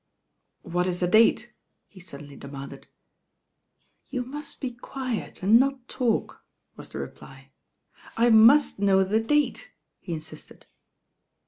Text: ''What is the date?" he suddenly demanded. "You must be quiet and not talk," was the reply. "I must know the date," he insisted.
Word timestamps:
''What 0.65 0.87
is 0.87 0.99
the 0.99 1.07
date?" 1.07 1.53
he 1.87 1.99
suddenly 1.99 2.35
demanded. 2.35 2.87
"You 4.09 4.23
must 4.23 4.59
be 4.59 4.71
quiet 4.71 5.43
and 5.43 5.59
not 5.59 5.87
talk," 5.87 6.41
was 6.75 6.89
the 6.89 6.97
reply. 6.97 7.51
"I 8.17 8.31
must 8.31 8.79
know 8.79 9.03
the 9.03 9.19
date," 9.19 9.73
he 9.99 10.13
insisted. 10.13 10.65